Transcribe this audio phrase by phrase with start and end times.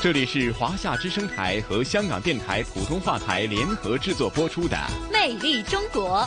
[0.00, 4.76] 这里是华夏之声台和香港电台普通话台联合制作播出的
[5.12, 6.20] 《魅力中国》。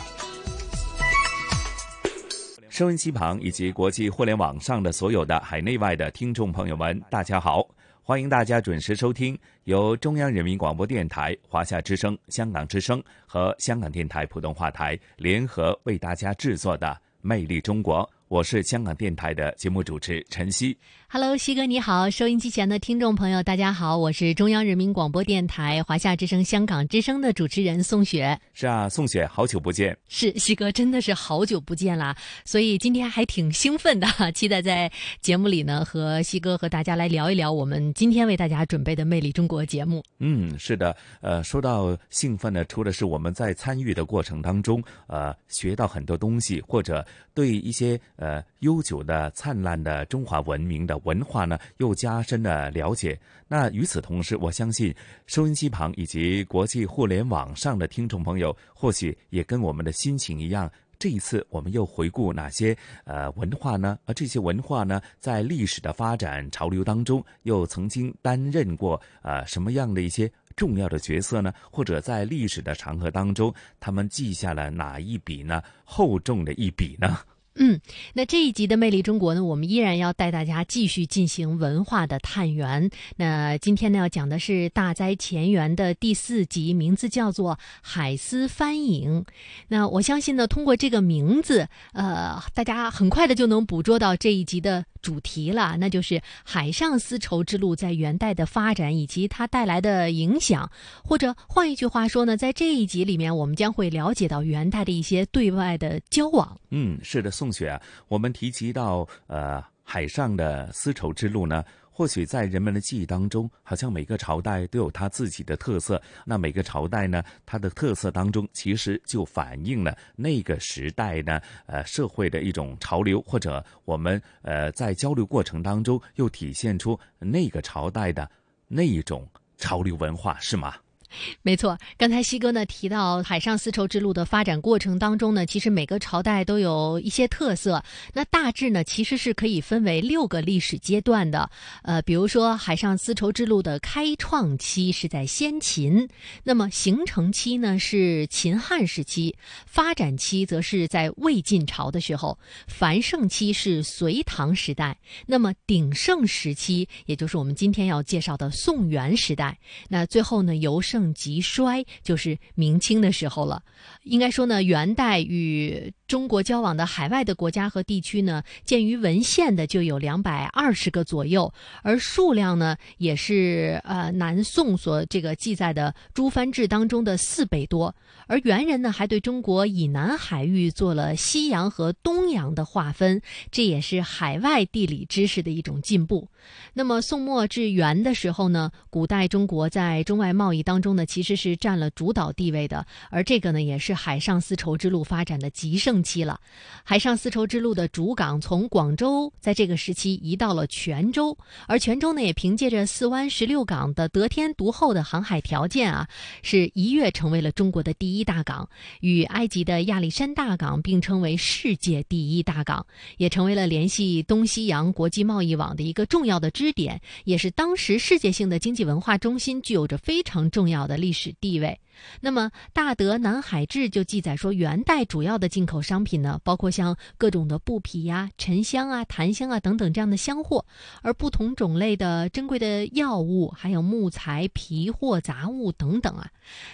[2.68, 7.66] 收音机旁以及国际互联网上的所有的海内外的听众朋友们，大家好！
[8.02, 16.88] 欢迎大家准时收听由中央人民广播电台、华夏之声、香港之声和香港电台普通话台联合为大家制作的
[17.22, 18.04] 《魅力中国》。
[18.28, 20.76] 我是香港电台的节目主持陈曦。
[21.14, 28.40] Hello，西哥你好，收音机前的听众朋友大家好，我是中央人民广播电台华夏之声、香港之声的主持人宋雪。
[28.54, 29.94] 是啊，宋雪，好久不见。
[30.08, 40.02] 是西哥，真的是好久不见啦，所以今天还挺兴奋的，期待在节目里呢和西哥和大家来聊一聊我们今天为大家准备的《魅力中国》节目。
[40.18, 48.00] 嗯，是的，呃，说到兴奋呢，除了是我们在参与的过程当中，呃，学到很多东西，或者对一些。
[48.16, 53.18] 呃，悠久的、灿烂的中华文明的文化呢，又加深了了解。
[53.48, 54.94] 那与此同时，我相信
[55.26, 60.70] 收音机旁以及国际互联网上的听众朋友，或许也跟我们的心情一样。
[60.98, 63.98] 这一次，我们又回顾哪些呃文化呢？
[64.04, 71.52] 而这些文化呢，在历史的发展潮流当中，又曾经担任过呃什么样的一些重要的角色呢？
[71.72, 75.60] 或者在历史的长河当中，他们记下了哪一笔呢？
[75.84, 77.18] 厚重的一笔呢？
[77.56, 77.80] 嗯，
[78.14, 82.90] 那这一集的《魅力中国》呢，我们依然要带大家继续进行文化的探源。
[83.16, 89.20] 那今天呢，要讲的是《大灾前缘》的第四集，名字叫做《海丝翻影》。
[89.68, 94.86] 那我相信呢，通过这个名字，呃，大家很快的就能捕捉到这一集的。
[95.02, 100.70] 主题了，那就是海上丝绸之路在元代的发展以及它带来的影响，
[101.04, 106.58] 或者换一句话说呢，在这一集里面，我们将会了解到元代的一些对外的交往。
[106.70, 111.62] 嗯，是的，宋雪，我们提及到呃海上的丝绸之路呢。
[111.92, 116.00] 或许在人们的记忆当中，好像每个朝代都有它自己的特色。
[116.24, 128.28] 那每个朝代呢，它的特色当中，其实就反映了那个时代呢，呃，社会的一种潮流，或者我们呃在交流过程当中，又体现出那个朝代的
[128.66, 130.74] 那一种潮流文化，是吗？
[131.42, 137.82] 没错，刚才西哥呢提到海上丝绸之路的发展过程当中呢，其实每个朝代都有一些特色。
[138.14, 141.50] 那大致呢其实是可以分为六个历史阶段的。
[141.82, 146.08] 呃，比如说海上丝绸之路的开创期是在先秦，
[146.44, 149.36] 那么形成期呢是秦汉时期，
[149.66, 154.96] 发展期则是在魏晋朝的时候，繁盛期是隋唐时代，
[155.26, 159.58] 那么鼎盛时期也就是我们今天要介绍的宋元时代。
[159.88, 161.01] 那最后呢由盛。
[161.02, 163.62] 盛极衰就是明清的时候了。
[164.04, 171.52] 应该说呢，元代与中国交往的海外的国家和地区呢，鉴于文献的就有两百二十个左右，
[171.82, 177.94] 而数量呢也是呃南宋所这个记载的《诸藩志》当中的四倍多。
[178.28, 183.20] 而元人呢还对中国以南海域做了西洋和东洋的划分，
[183.50, 186.28] 这也是海外地理知识的一种进步。
[186.74, 196.40] 那么宋末至元的时候呢，古代中国在中外贸易当中呢其实是占了主导地位的，而这个呢也是海上丝绸之路发展的极盛期了。
[196.84, 201.36] 海上丝绸之路的主港从广州在这个时期移到了泉州，
[201.66, 206.08] 而泉州呢也凭借着四湾十六港的得天独厚的航海条件啊，
[206.42, 208.68] 是一跃成为了中国的第一大港，
[209.00, 212.86] 与埃及的亚历山大港并称为世界第一大港，
[213.16, 221.78] 也成为了联系东西洋国际贸易网的一个重要的支点，也是当时世界性的经济文化中心，具有着非常重要好的历史地位。
[222.20, 230.64] 那么，《大德南海志》就记载说，元代主要的进口商品呢，包括像各种的布匹呀、沉香啊、檀香啊等等这样的香货，
[231.02, 236.28] 而不同种类的珍贵的药物，还有木材、皮货、杂物等等啊。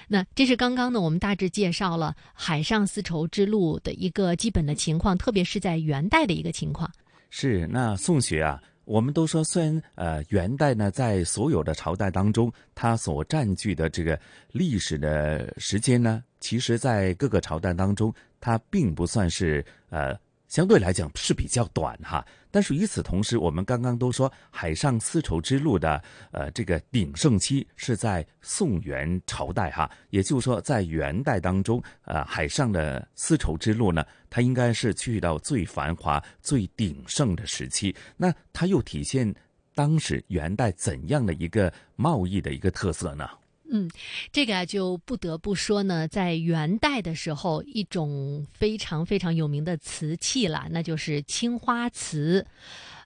[0.08, 6.90] 那这是刚刚呢，我们大致介绍了海上丝绸之路的一个基本的情况，特别是在元代的一个情况。
[7.28, 8.58] 是，那宋学啊。
[8.88, 14.18] 我们都说，虽然呃元代呢，在所有的朝代当中，它所占据的这个
[14.50, 22.26] 历史的时间呢，其实，在各个朝代当中，它并不算是呃相对来讲是比较短哈。
[22.50, 26.02] 但是与此同时，我们刚刚都说海上丝绸之路的
[26.32, 37.94] 呃这个鼎盛期是在宋元朝代哈，也就是说在元代当中，呃海上的丝绸之路呢，它应该是去到最繁华、最鼎盛的时期。
[38.16, 39.32] 那它又体现
[39.74, 43.28] 当时元代怎样的一个贸易的一个特色呢？
[43.70, 43.90] 嗯，
[44.32, 52.46] 这个啊就不得不说呢，在元代的时候，一种非常非常有名的瓷器了，那就是青花瓷。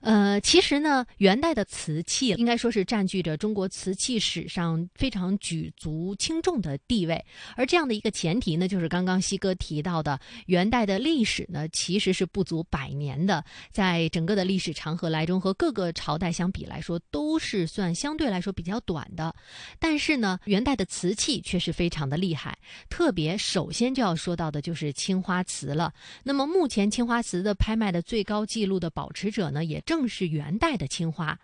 [0.03, 7.23] 呃，其实呢，元代的瓷器应该说是占据着中国瓷器史上非常举足轻重的地位。
[7.55, 19.33] 而这样的一个前提呢，就是刚刚西哥提到的，元代的历史呢其实是不足百年的，在整个的历史长河来中，和各个朝代相比来说，都是算相对来说比较短的。
[19.79, 22.57] 但是呢，元代的瓷器却是非常的厉害，
[22.89, 25.93] 特别首先就要说到的就是青花瓷了。
[26.23, 31.37] 那么目前青花瓷的拍卖的最高纪录的保持者呢，也正正是元代的青花，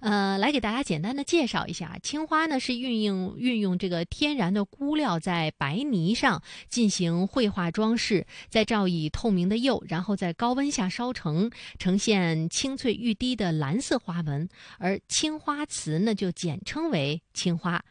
[0.00, 14.48] 呃，来给大家简单的介绍一下，青花呢是运用运用这个天然的钴料在白泥上进行绘画装饰，再照以透明的釉，然后在高温下烧成，呈现清脆欲滴的蓝色花纹，
[14.78, 17.84] 而青花瓷呢就简称为青花。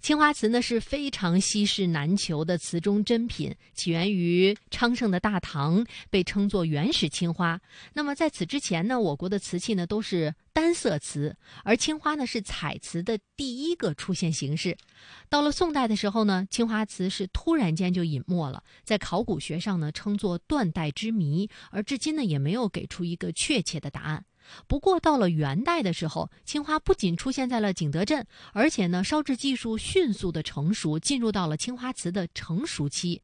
[0.00, 7.58] 青花瓷呢是非常稀世难求的瓷中珍品，起源于昌盛的大唐，被称作原始青花。
[7.94, 14.76] 那么在此之前呢，我国的瓷器呢都是单色瓷，而青花呢是彩瓷的第一个出现形式。
[15.30, 24.26] 到了宋代的时候呢，青花瓷是突然间就隐没了，在考古学上呢称作断代之谜，而至今呢也没有给出一个确切的答案。
[24.66, 33.22] 不过到了元代的时候，青花不仅出现在了景德镇，而且呢，烧制技术迅速的成熟，进入到了青花瓷的成熟期。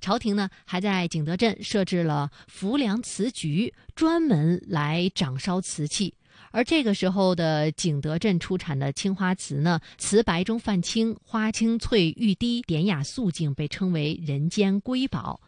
[0.00, 6.14] 朝廷呢，还在景德镇设置了浮梁瓷局，专门来掌烧瓷器。
[6.50, 15.40] 而这个时候的景德镇出产的青花瓷呢，瓷白中泛青，花青翠欲滴，典雅素净，被称为人间瑰宝。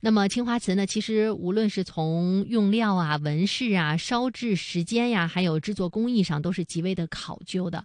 [0.00, 7.84] 那么青花瓷呢，其实无论是从用料啊、纹饰啊、烧制时间呀，还有制作工艺上，都是极为的考究的。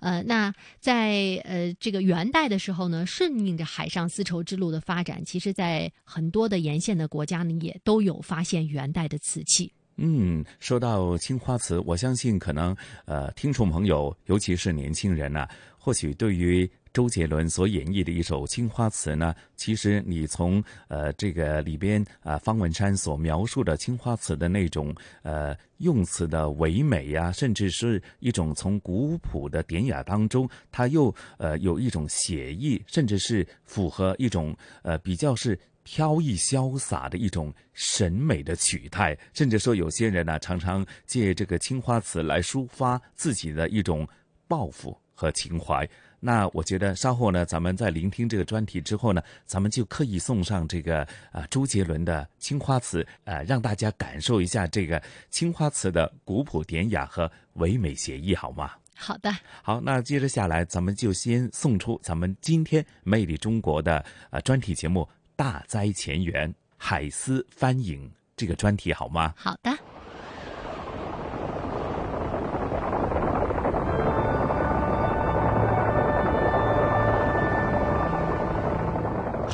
[0.00, 9.72] 呃，那在呃这个元代的时候呢，顺应着海上丝绸之路的发展，其实在很多的沿线的国家呢，也都有发现元代的瓷器。
[9.96, 12.76] 嗯，说到青花瓷，我相信可能
[13.06, 16.70] 呃听众朋友，尤其是年轻人呢，或许对于。
[16.94, 44.06] 周杰伦所演绎的一首《青花瓷》呢，其实你从呃这个里边啊，方文山所描述的青花瓷的那种呃用词的唯美呀，甚至是一种从古朴的典雅当中，它又呃有一种写意，甚至是符合一种呃比较是飘逸潇洒的一种审美的取态，甚至说有些人呢，常常借这个青花瓷来抒发自己的一种
[44.46, 45.88] 抱负和情怀。
[46.26, 58.72] 那我觉得稍后呢，咱们在聆听这个专题之后呢，咱们就刻意送上这个啊周杰伦的《青花瓷》，呃，让大家感受一下这个青花瓷的古朴典雅和唯美写意，好吗？
[58.96, 59.30] 好的。
[59.62, 65.02] 好，那接着下来，咱们就先送出咱们今天《魅力中国》的呃专题节目
[65.36, 69.34] 《大灾前缘·海丝翻影》这个专题，好吗？
[69.36, 69.93] 好的。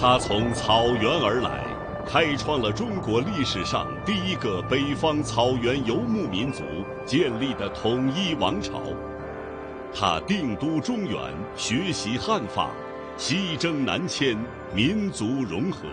[0.01, 1.63] 他从草原而来，
[2.07, 6.63] 开创了中国历史上第一个北方草原游牧民族
[7.05, 8.81] 建立的统一王朝。
[9.93, 11.21] 他定都中原，
[11.55, 12.71] 学习汉法，
[13.19, 14.39] 西征南迁，
[14.75, 15.87] 民族融合。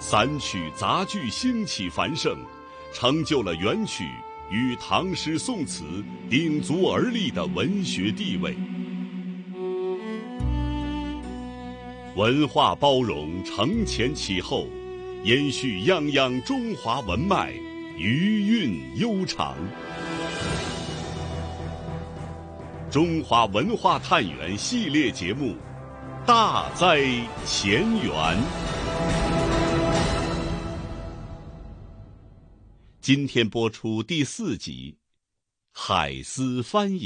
[0.00, 2.36] 散曲杂剧兴起繁盛，
[2.92, 4.08] 成就了元曲
[4.50, 5.84] 与唐诗宋词
[6.28, 8.56] 鼎足而立的文学地位。
[12.18, 14.66] 文化包容，承前启后，
[15.22, 17.52] 延续泱泱中华文脉，
[17.96, 19.56] 余韵悠长。
[22.90, 25.52] 中华文化探源系列节目
[26.26, 26.98] 《大灾
[27.46, 28.12] 前缘》，
[33.00, 34.98] 今天播出第四集
[35.80, 36.98] 《海丝翻影》。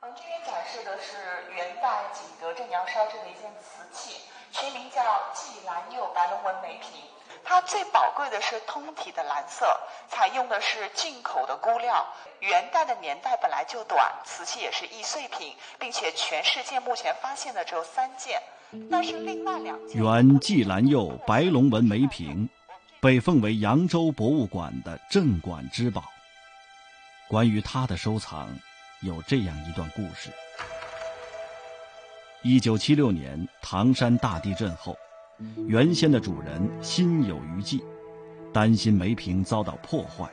[0.00, 1.18] 我们这边展示的是
[1.54, 3.44] 元代景德镇窑烧制的一件。
[4.52, 5.02] 全名叫
[6.14, 6.90] 白龙纹梅瓶，
[7.42, 9.66] 它最宝贵的是通体的蓝色，
[10.08, 12.06] 采用的是进口的钴料。
[12.40, 18.40] 元代的年代本来就短，瓷器也是易碎品，并且全世界目前发现的只有三件，
[18.88, 20.00] 那是另外两件。
[20.00, 22.48] 原蓟蓝釉白龙纹梅瓶，
[23.00, 26.04] 被奉为扬州博物馆的镇馆之宝。
[27.28, 28.48] 关于他的收藏，
[29.00, 30.30] 有这样一段故事：
[32.42, 34.94] 一九七六年唐山大地震后，
[35.66, 37.82] 原先的主人心有余悸，
[38.52, 40.30] 担心梅瓶遭到破坏，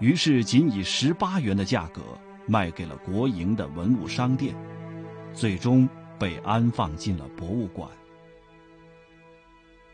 [0.00, 2.02] 于是仅以十八元的价格
[2.46, 4.54] 卖给了国营的文物商店，
[5.32, 7.88] 最终被安放进了博物馆。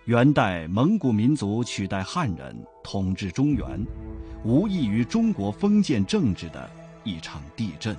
[0.06, 3.86] 元代蒙古民族取代汉人统治中原，
[4.44, 6.70] 无异于中国封建政治的
[7.04, 7.96] 一场地震。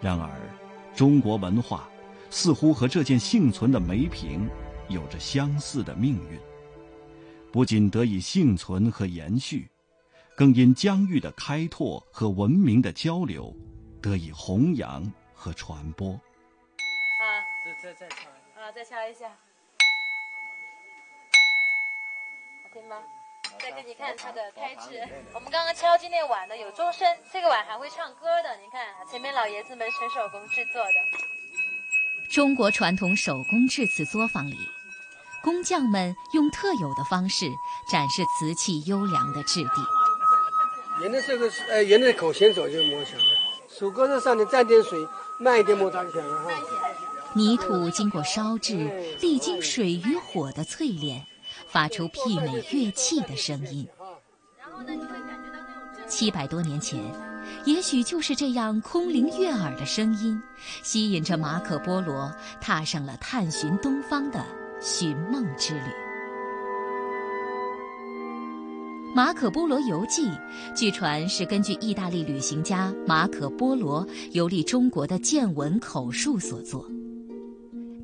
[0.00, 0.30] 然而，
[0.94, 1.88] 中国文化
[2.30, 4.48] 似乎和这件幸存的梅瓶
[4.90, 6.38] 有着相似的命运，
[7.52, 9.70] 不仅得以幸存和延续，
[10.36, 13.54] 更因疆域的开拓和文明的交流，
[14.02, 16.10] 得以弘扬和传播。
[16.12, 17.22] 啊，
[17.64, 18.28] 再再再敲
[18.60, 19.28] 啊，再敲一下。
[22.64, 22.96] 好听吗？
[23.60, 25.00] 再给你看它的开制。
[25.32, 28.56] 我们刚刚敲今天碗的有钟声，这个碗还会唱歌的。
[28.56, 30.92] 你看前面老爷子们纯手工制作的。
[32.30, 34.56] 中国传统手工制瓷作坊里，
[35.42, 37.46] 工匠们用特有的方式
[37.90, 39.70] 展示瓷器优良的质地。
[41.00, 43.24] 原来这个，呃，原来口先手就磨响了，
[43.68, 44.98] 手搁在上面蘸点水，
[45.38, 46.50] 慢一点磨它就响了哈。
[47.32, 51.26] 泥土经过烧制，历经水与火的淬炼。
[51.68, 53.86] 发出媲美乐器的声音。
[56.08, 57.00] 七百多年前，
[57.64, 60.40] 也许就是这样空灵悦耳的声音，
[60.82, 64.44] 吸引着马可·波罗踏上了探寻东方的
[64.80, 65.80] 寻梦之旅。
[69.14, 70.22] 《马可·波罗游记》
[70.74, 76.88] 据传是根据意大利旅行家马可·波罗游历中国的见闻口述所作。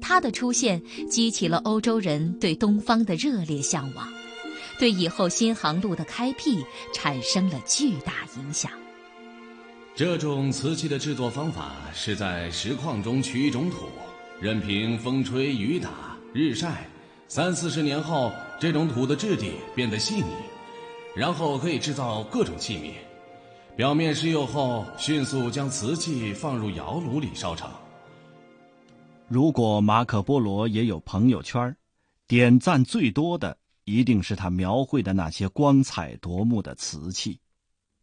[0.01, 4.07] 他的出现激起了欧洲人对东方的热烈向往，
[4.79, 8.71] 对以后新航路的开辟产生了巨大影响。
[9.95, 13.87] 这种瓷器的制作方法是在石矿中取一种土，
[14.41, 16.87] 任凭风吹雨打日晒，
[17.29, 18.31] 三四十年后，
[18.61, 20.25] 这种土的质地变得细腻，
[21.15, 22.93] 然后可以制造各种器皿。
[23.75, 27.71] 表面施釉后，迅速将瓷器放入窑炉里烧成。
[29.29, 31.75] 如果马可·波罗也有朋友圈，
[32.27, 37.41] 点赞最多的一定是他描绘的那些光彩夺目的瓷器。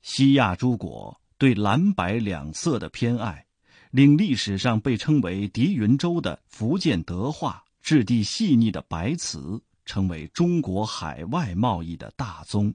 [0.02, 3.46] 西亚诸国对蓝白两色的偏爱，
[3.92, 12.74] 令历史上被称为“狄云州”的福建德化质地细腻的白瓷，成为中国海外贸易的大宗。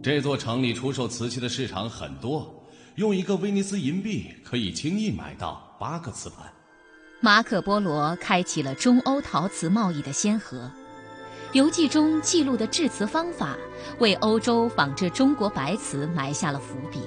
[0.00, 2.64] 这座城里出售瓷器的市场很多。
[2.94, 6.46] 用一个威尼斯银币可以轻易买到八个瓷盘。
[7.20, 10.70] 马可·波罗开启了中欧陶瓷贸易的先河，
[11.54, 13.56] 游记中记录的制瓷方法
[13.98, 17.00] 为欧洲仿制中国白瓷埋下了伏笔。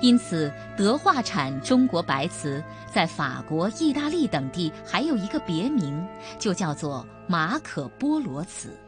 [0.00, 2.62] 因此，德化产中国白瓷
[2.92, 6.06] 在法国、意大利等地还有一个别名，
[6.38, 8.78] 就叫做马可·波罗瓷。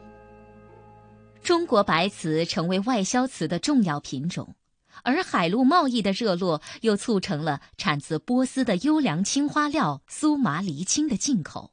[1.41, 4.55] 中国白瓷成为外销瓷的重要品种。
[5.01, 11.71] 而海陆贸易的热络，又促成了产自波斯的优良青花料苏麻离青的进口，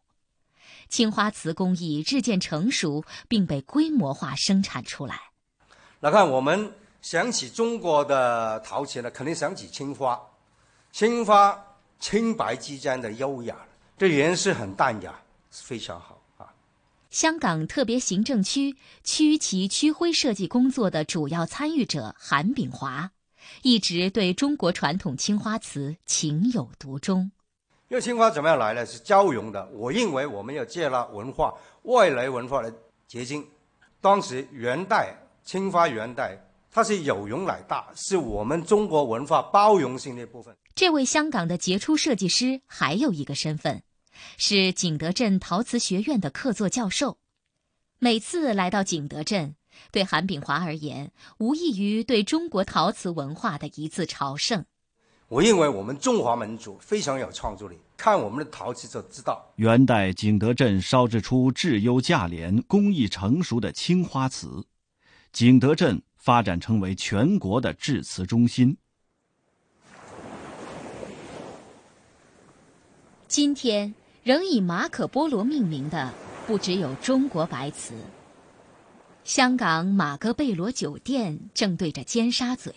[0.88, 5.21] 青花瓷工艺日渐成熟，并被规模化生产出来。
[5.99, 6.73] 来看，我们
[7.06, 10.20] 想起中国的陶瓷呢，肯定想起青花，
[10.90, 11.56] 青花
[12.00, 13.56] 青白之间的优雅，
[13.96, 15.14] 这颜色很淡雅，
[15.48, 16.52] 非常好啊。
[17.08, 23.08] 香港特别行政区区旗区徽设计工作的主要参与者韩炳华。
[23.62, 27.30] 一直对中国传统青花瓷情有独钟。
[27.86, 28.84] 因为青花怎么样来呢？
[28.84, 29.64] 是交融的。
[29.68, 32.75] 我认为我们要接纳文化外来文化的
[33.06, 33.46] 结晶。
[34.00, 36.36] 当时元代青花元代，
[36.76, 40.54] 它是有容乃大，是我们中国文化包容性的一部分。
[40.75, 43.83] 这位香港的杰出设计师还有一个身份，
[44.37, 47.16] 是景德镇陶瓷学院的客座教授。
[47.99, 49.56] 每次来到景德镇。
[49.90, 54.66] 对韩炳华而言，无异于对中国陶瓷文化的一次朝圣。
[55.28, 59.50] 我认为我们中华民族非常有创造力，看我们的陶瓷就知道。
[59.56, 64.66] 元代景德镇烧制出质优价廉、工艺成熟的青花瓷，
[65.33, 68.76] 景德镇发展成为全国的制瓷中心。
[73.28, 76.12] 今天仍以马可·波罗命名的，
[76.45, 77.95] 不只有中国白瓷。
[79.23, 82.73] 香港马戈贝罗酒店正对着尖沙咀，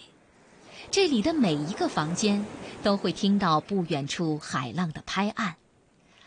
[0.91, 2.45] 这里的每一个房间
[2.83, 5.55] 都会听到不远处海浪的拍岸，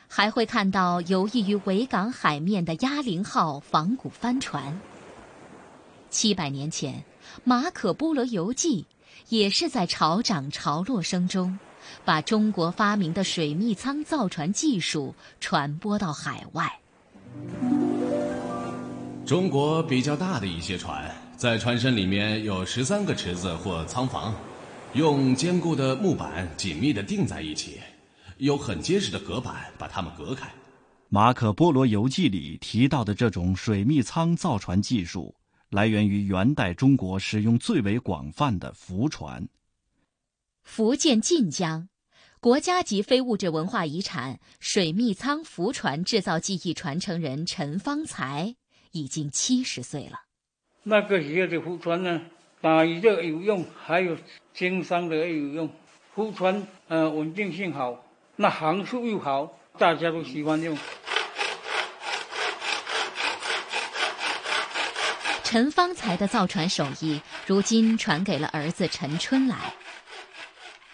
[0.09, 4.81] 还会看到游弋于维港海面的鸭羚号仿古帆船。
[6.11, 7.05] 七百年前，
[7.45, 8.87] 马可·波罗游记
[9.29, 11.59] 也是在潮涨潮落声中，
[12.05, 16.81] 把中国发明的水密舱造船技术传播到海外。
[19.25, 24.35] 中国比较大的一些船，在船身里面有十三个池子或舱房，
[24.95, 27.79] 用坚固的木板紧密地钉在一起。
[28.39, 30.51] 有很结实的隔板把它们隔开。
[31.09, 35.35] 马可·波罗游记里提到的这种水密舱造船技术，
[35.73, 39.49] 来源于元代中国使用最为广泛的浮船。
[40.63, 41.89] 福建晋江，
[42.41, 48.55] 国家级非物质文化遗产水密舱浮船制造技艺传承人陈方才
[48.91, 50.21] 已经七十岁了。
[50.83, 52.21] 那个时候的浮船呢，
[52.61, 54.15] 打鱼的有用，还有
[54.53, 55.71] 经商的也有用。
[56.15, 58.05] 浮船呃稳定性好。
[58.37, 60.77] 那航速又好，大家都喜欢用。
[65.53, 69.55] 陈方才的造船手艺，如今传给了儿子陈春来。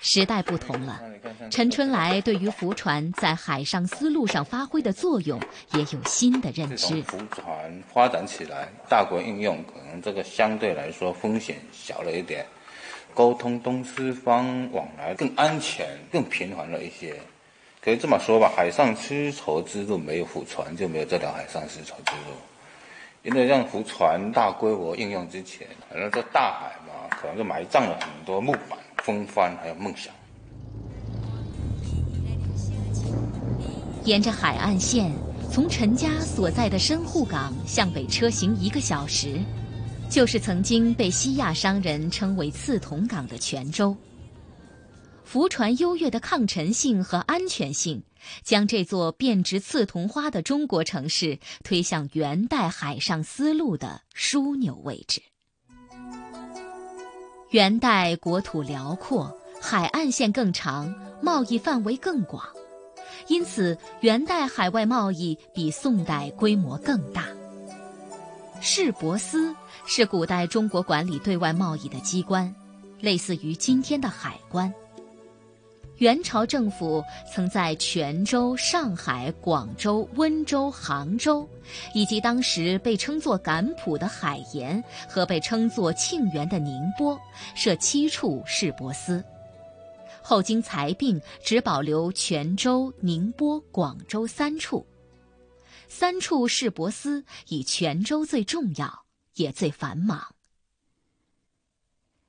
[0.01, 1.01] 时代不同了，
[1.49, 5.41] 陈春来对于浮船在海上丝路上发挥的作用，
[5.75, 7.01] 也有新的认知。
[7.03, 12.45] 浮船发展起来，大国应用，可能这个相对来说风险小了一点。
[13.15, 17.15] 沟通东西方往来更安全、更频繁了一些，
[17.81, 18.53] 可以这么说吧。
[18.57, 22.35] 海上丝绸之路没有浮船，就没有这条海上丝绸之路。
[23.29, 30.11] 因为让浮船大规模应用之前，可能在大海嘛，可能就埋葬了很多木板、风帆还有梦想。
[34.05, 35.13] 沿着海岸线，
[35.53, 39.39] 从陈家所在的深沪港向北车行一个小时。
[40.09, 43.95] 就是曾经被西亚商人称为“刺桐港”的泉州，
[45.29, 48.03] 浮船优越的抗沉性和安全性，
[48.43, 55.21] 将这座遍植刺桐花的中国城市推向元代海上丝路的枢纽位置。
[57.51, 62.43] 元代国土辽阔，海岸线更长，贸易范围更广，
[63.27, 67.27] 因此元代海外贸易比宋代规模更大。
[68.63, 72.55] 市舶司是古代中国管理对外贸易的机关，
[72.99, 74.73] 类似于今天的海关。
[75.99, 81.49] 元朝政府曾在泉州、上海、广州、温州、杭州，
[81.93, 87.19] 以及当时被称作赶浦的海盐和被称作庆元的宁波，
[87.57, 89.25] 设七处市舶司。
[90.23, 94.87] 后经裁并，只保留泉州、宁波、广州三处。
[95.89, 100.35] 三处市舶司以泉州最重要，也最繁忙。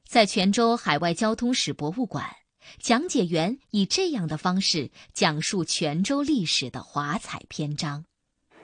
[0.08, 2.26] 在泉州海外交通史博物馆，
[2.78, 8.06] 讲解员以这样的方式讲述泉州历史的华彩篇章。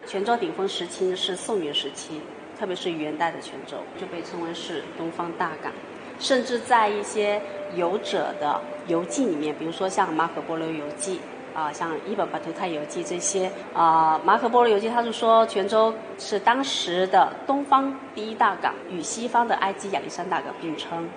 [0.06, 2.22] 泉州顶峰时期是宋元时期，
[2.60, 5.72] 特别是元代的泉州就被称为是东方大港，
[6.20, 7.42] 甚至在一些
[7.76, 11.16] 游者的游记里面，比如说像《马可·波罗游记》。
[11.56, 21.08] 啊，像《伊本·巴图泰游记》这些啊，《马可·波罗游记》他是说泉州是当时的东方第一大港，与西方的埃及亚历山大港并称。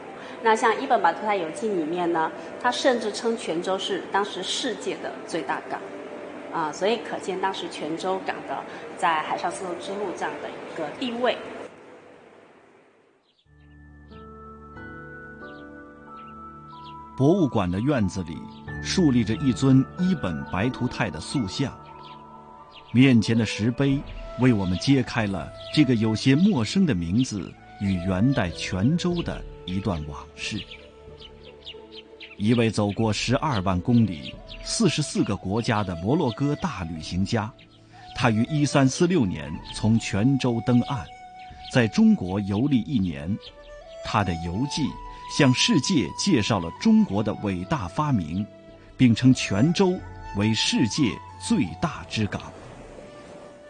[0.42, 5.80] 那像《伊本·白图泰游记》里面呢，他甚至称泉州是当时世界的最大港。
[6.52, 8.62] 啊，所以可见当时泉州港的
[8.96, 11.36] 在海上丝绸之路这样的一个地位。
[17.16, 18.38] 博物馆的院子里。
[18.80, 21.76] 竖立着一尊伊本白图泰的塑像，
[22.92, 24.00] 面前的石碑
[24.38, 30.62] 为我们揭开了这个有些陌生的名字与元代泉州的一段往事。
[32.36, 37.52] 一位走过十二万公里、四十四个国家的摩洛哥大旅行家，
[38.16, 41.04] 他于一三四六年从泉州登岸，
[41.72, 43.36] 在中国游历一年，
[44.04, 44.86] 他的游记
[45.36, 48.46] 向世界介绍了中国的伟大发明。
[48.98, 49.96] 并称泉州
[50.36, 52.42] 为世界最大之港。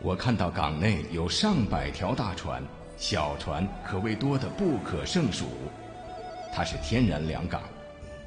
[0.00, 2.62] 我看到港内有上百条大船，
[2.96, 5.44] 小船可谓多得不可胜数。
[6.58, 7.62] 它是天然良港，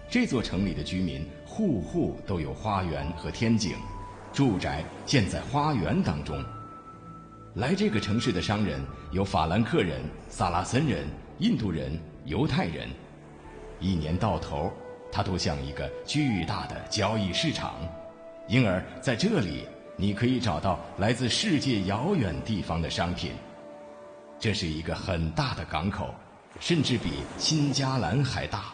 [0.10, 3.76] 这座城里的居民户户都有花园和天井，
[4.32, 6.42] 住宅建在花园当中。
[7.56, 8.80] 来这个城市的商人
[9.12, 11.06] 有法兰克人、萨拉森人、
[11.40, 12.88] 印度人、犹太人，
[13.82, 14.72] 一年到头。
[15.12, 17.74] 它都像一个巨大的交易市场，
[18.48, 19.66] 因而在这里
[19.98, 23.34] 你可以找到来自世界遥远地方的商品。
[24.40, 26.16] 这是一个很大的港口，
[26.62, 28.66] 甚至比新加兰还大。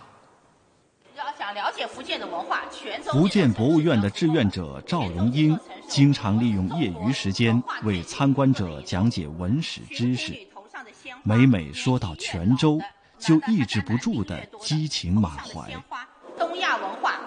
[1.15, 3.12] 要想想了解福建的文化，泉州。
[3.12, 10.38] 福建博物院的志愿者赵荣英经常利用业余时间为参观者讲解文史知识，
[11.23, 12.80] 每每说到泉州，
[13.17, 15.71] 就抑制不住的激情满怀。
[16.38, 17.21] 东亚文化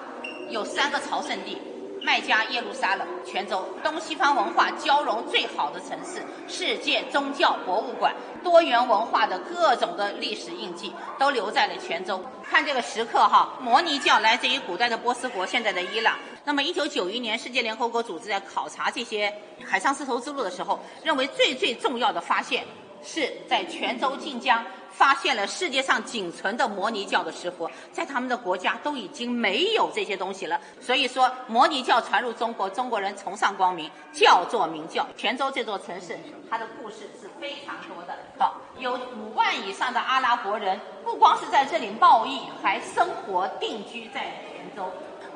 [0.51, 1.57] 有三个朝圣地。
[2.03, 12.23] 麦加、耶路撒冷、泉州，东西方文化交融最好的城市，世界宗教博物馆，多元文化的各种的历史印记都留在了泉州。
[12.43, 16.17] 看这个石刻哈，摩尼教来自于古代的波斯国，现在的伊朗。
[16.45, 19.33] 那么，一九九一年，世界联合国组织在考察这些
[19.65, 22.65] 海上丝绸之路的时候，认为最最重要的发现
[23.05, 24.65] 是在泉州晋江。
[24.91, 30.61] 发现了世界上仅存的摩尼教的石佛，在他们的国家都已经没有这些东西了。
[30.81, 35.07] 所以说，摩尼教传入中国，中国人崇尚光明，叫做明教。
[35.17, 36.19] 泉州这座城市，
[36.51, 38.15] 它的故事是非常多的。
[38.39, 44.21] 好，有五万以上的阿拉伯人，不光是在这里贸易，还生活定居在
[44.53, 44.85] 泉州。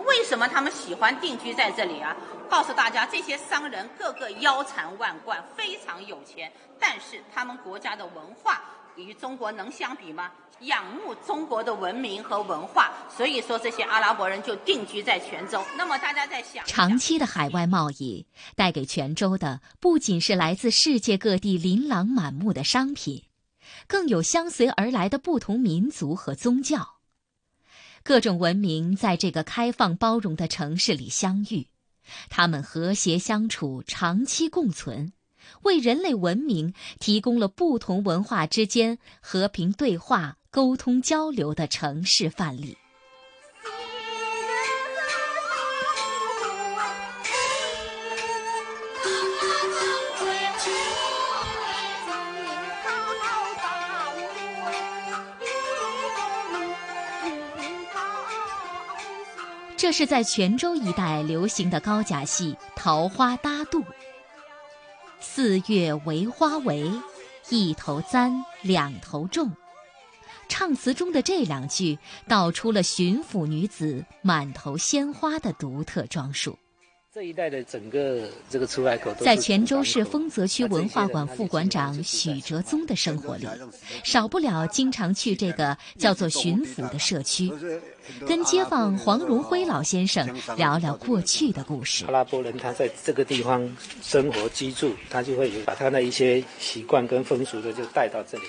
[0.05, 2.15] 为什么他们喜欢定居在这里啊？
[2.51, 8.61] 告诉大家，这些商人个个腰缠万贯，非常有钱，但是他们国家的文化。
[8.97, 10.31] 与中国能相比吗？
[10.61, 15.63] 仰慕中国的文明和文化，所以说这些阿拉伯人就定居在泉州。
[15.77, 23.25] 那么大家在想，长期的海外贸易带给泉州的不仅是来自世界各地琳琅满目的商品，
[23.89, 26.99] 更有相随而来的不同民族和宗教，
[28.05, 31.67] 各种文明在这个开放包容的城市里相遇，
[32.31, 35.13] 他们和谐相处，长期共存。
[35.63, 42.77] 为人类文明提供了不同文化之间和平对话、沟通交流的城市范例。
[59.85, 63.81] 这是在泉州一带流行的高甲戏《桃花搭渡》。
[65.37, 66.89] 四月为花为，
[67.49, 69.51] 一头簪两头重。
[70.49, 76.57] 唱词中的这两句，道出了巡抚女子满头鲜花的独特装束。
[77.15, 83.47] 这一带的整个这个出海口，在泉州市丰泽区文化馆副馆长许哲宗的生活里，
[84.03, 87.53] 少不了经常去这个叫做巡抚的社区，
[88.27, 92.05] 跟街坊黄荣辉老先生聊聊过去的故事。
[92.07, 93.65] 阿拉伯人他在这个地方
[94.03, 98.45] 生活居住，他就会有把他的一些习惯跟风俗的就带到这里。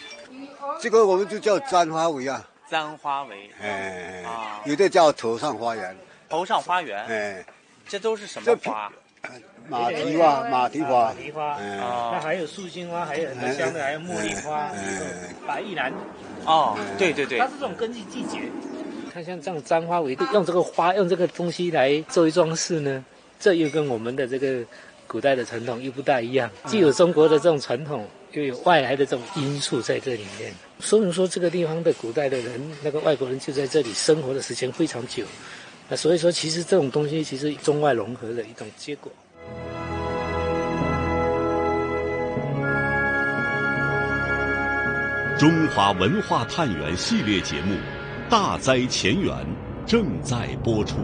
[0.81, 4.23] 这个我们就叫簪花围啊，簪花围，哎，
[4.65, 5.95] 有的叫头上花园，
[6.27, 7.45] 头上花园，哎。
[7.87, 8.91] 这都是什么花？
[9.67, 11.57] 马蹄花，马蹄花，马蹄花。
[11.59, 14.71] 那还有素心花，还有很多香的，还有茉莉花，
[15.47, 15.91] 白玉兰。
[16.45, 17.39] 哦，对对对。
[17.39, 18.41] 它是这种根据季节。
[19.11, 23.03] 看像这样簪花围度，用这个花，用这个东西来作为装饰呢，
[23.39, 24.63] 这又跟我们的这个
[25.07, 26.47] 古代的传统又不大一样。
[26.65, 30.53] 既有中国的这种传统，又有外来的这种因素在这里面。
[30.79, 35.23] 说明说这个地方的古代的人，那个外国人就在这里生活的时间非常久。
[35.87, 39.11] 那所以说，其实这种东西其实中外融合的一种结果。
[45.37, 47.75] 中华文化探源系列节目
[48.29, 49.31] 《大灾前缘》
[49.85, 50.95] 正在播出。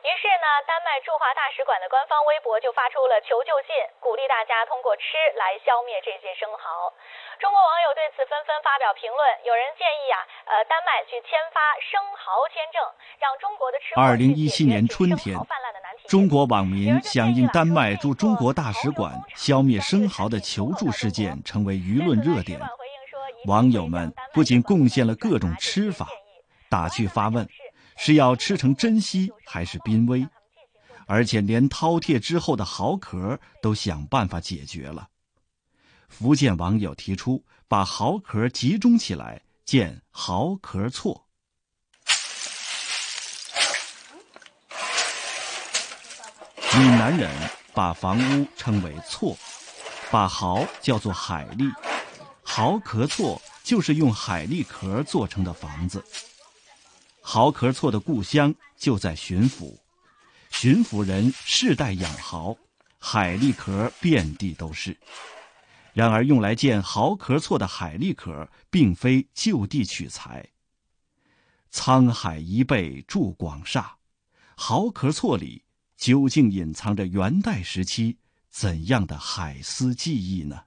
[0.00, 5.02] 于是呢，丹麦驻华大使馆的官方微博就发出了求救信，鼓励大家通过吃
[5.36, 6.92] 来消灭这些生蚝。
[7.38, 12.80] 中国网友对此纷纷发表评论，有人建议啊，呃，丹麦去签发生蚝签证，
[13.20, 15.36] 让中国的吃二零一七年春天，
[16.08, 22.58] 中国网民响应丹麦驻中国大使馆消灭生蚝的求助事件，成为舆论热点。
[23.46, 26.08] 网友们不仅贡献了各种吃法，
[26.68, 27.46] 打趣发问：
[28.02, 30.26] 是要吃成珍稀还是濒危？
[31.06, 35.06] 而且连饕餮之后的蚝壳都想办法解决了。
[36.08, 41.26] 福建网友提出把蚝壳集中起来建蚝壳厝。
[46.78, 47.30] 闽南人
[47.74, 49.36] 把房屋称为厝，
[50.10, 51.70] 把蚝叫做海蛎。
[52.42, 56.02] 蚝壳厝就是用海蛎壳做成的房子。
[57.22, 59.78] 蚝壳厝的故乡就在巡抚，
[60.50, 62.56] 巡抚人世代养蚝，
[62.98, 64.96] 海蛎壳遍地都是。
[65.92, 70.48] 然而，用来建蚝壳厝的海蛎壳并非就地取材。
[71.72, 73.96] 沧海一贝驻广厦，
[74.56, 75.62] 蚝壳错里
[75.96, 80.62] 究竟隐藏着元代时期怎样的海丝技艺呢？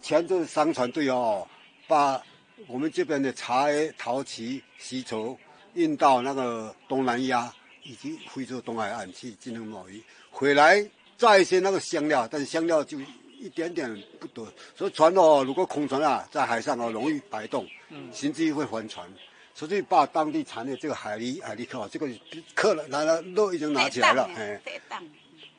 [0.00, 1.46] 泉州商船队哦，
[1.86, 2.20] 把
[2.66, 5.38] 我们这边的茶叶、陶器、丝绸
[5.74, 7.52] 运到那个东南亚
[7.82, 10.84] 以及非洲东海岸去进行贸易，回来
[11.16, 12.98] 再一些那个香料，但是香料就
[13.38, 14.46] 一点点不多。
[14.74, 17.66] 所以船哦，如果空船啊，在海上哦容易摆动，
[18.12, 19.08] 甚至于会翻船。
[19.54, 22.08] 所以把当地产的这个海蛎、海蛎壳，这个
[22.54, 24.60] 客了拿了肉已经拿起来了，哎，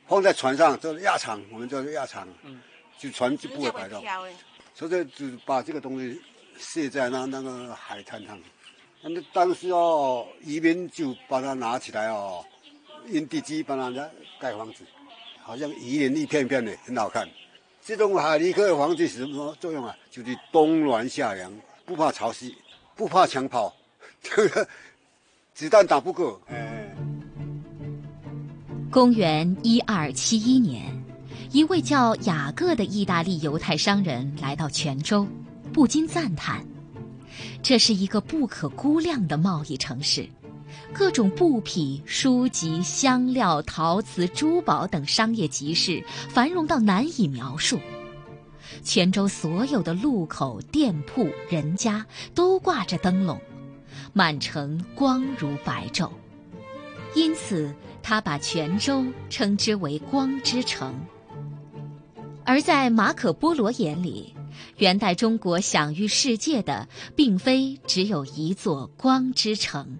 [0.06, 2.26] 放在船上就是压场，我们叫做压场，
[2.98, 4.02] 就船就不会摆动。
[4.74, 6.18] 所以就把这个东西
[6.58, 8.40] 卸在那那个海滩上。
[9.02, 12.44] 那当时哦，渔民就把它拿起来哦，
[13.08, 14.08] 用地基帮人家
[14.38, 14.84] 盖房子，
[15.42, 17.26] 好像鱼鳞一片片的，很好看。
[17.82, 19.96] 这种海狸壳的房子什么作用啊？
[20.10, 21.50] 就是冬暖夏凉，
[21.86, 22.54] 不怕潮湿，
[22.94, 23.74] 不怕枪炮。
[24.22, 24.68] 这个
[25.54, 26.38] 子弹打不过。
[28.90, 30.84] 公元一二七一年，
[31.50, 35.26] 一位叫雅各的意大利犹太商人来到泉州，
[35.72, 36.62] 不禁赞叹：
[37.62, 40.28] 这是一个不可估量的贸易城市，
[40.92, 47.78] 各种布匹、书籍、香料、陶瓷、珠宝等商业集市繁荣到难以描述。
[48.82, 53.40] 泉州所有的路口、店铺、人家都挂着灯笼。
[54.12, 56.10] 满城光如白昼，
[57.14, 60.94] 因此他把泉州称之为“光之城”。
[62.44, 64.34] 而在马可·波罗眼里，
[64.76, 69.98] 元代中国享誉世界的，并非只有一座光之城。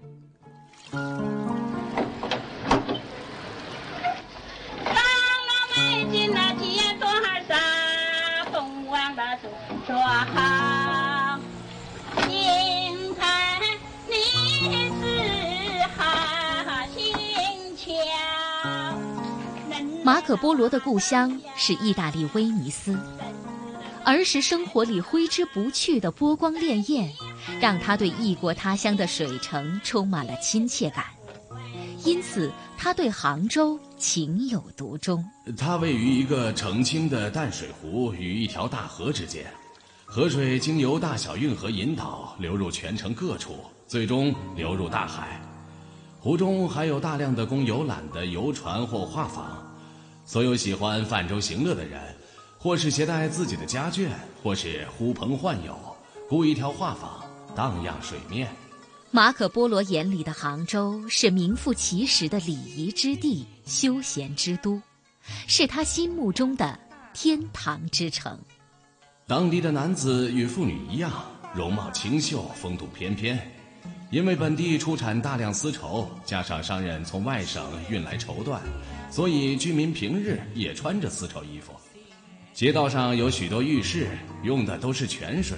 [20.03, 22.97] 马可·波罗的故乡是意大利威尼斯，
[24.03, 27.09] 儿时生活里挥之不去的波光潋滟，
[27.59, 31.05] 让他对异国他乡的水城充满了亲切感，
[32.03, 35.23] 因此他对杭州情有独钟。
[35.57, 39.45] 它位于一个澄清的淡水湖与一条大河之间，
[40.05, 43.55] 河水经由大小运河引导流入全城各处，
[43.87, 45.39] 最终流入大海。
[46.19, 49.41] 湖中还有大量的供游览的游船或画舫。
[50.23, 51.99] 所有喜欢泛舟行乐的人，
[52.61, 54.07] 或是携带自己的家眷，
[54.43, 55.75] 或是呼朋唤友，
[56.29, 58.47] 雇一条画舫，荡漾水面。
[59.09, 64.79] 马可·波罗眼里的杭州是名副其实的礼仪之地、休闲之都，
[65.47, 66.79] 是他心目中的
[67.15, 68.39] 天堂之城。
[69.25, 71.11] 当地的男子与妇女一样，
[71.55, 73.39] 容貌清秀，风度翩翩。
[74.11, 78.59] 因为本地出产大量丝绸，加上商人从外省运来绸缎。
[79.09, 81.73] 所以，居民平日也穿着丝绸衣服。
[82.53, 84.09] 街道上有许多浴室，
[84.43, 85.57] 用的都是泉水。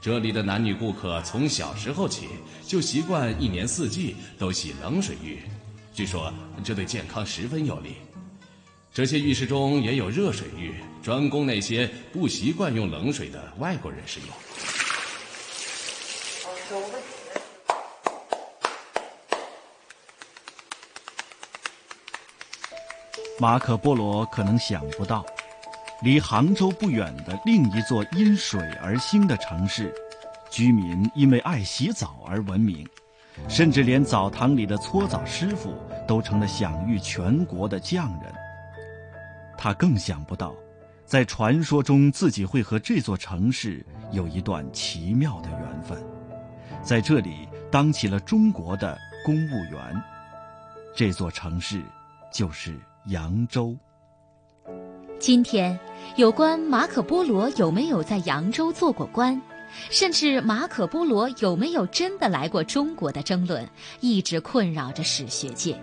[0.00, 2.28] 这里的男女顾客从小时候起
[2.66, 5.40] 就习惯一年四季都洗冷水浴，
[5.94, 7.96] 据说这对健康十分有利。
[8.92, 14.28] 这些浴室中也有热水浴，专供那些不习惯用冷水的外国人使用。
[23.38, 25.24] 马可·波罗可能想不到，
[26.00, 29.92] 离杭州不远的另一座因水而兴的城市，
[30.48, 32.86] 居民因为爱洗澡而闻名，
[33.48, 35.74] 甚至连澡堂里的搓澡师傅
[36.06, 38.32] 都成了享誉全国的匠人。
[39.56, 40.54] 他更想不到，
[41.04, 46.00] 在传说中自己会和这座城市有一段奇妙的缘分，
[46.80, 50.02] 在这里当起了中国的公务员。
[50.94, 51.82] 这座城市，
[52.32, 52.78] 就是。
[53.06, 53.74] 扬州。
[55.18, 55.76] 今天，
[56.14, 59.40] 有关马可·波罗有没有在扬州做过官，
[59.90, 65.76] 甚至马可·波罗有没有真的来过中国的争论，一直困扰着史学界。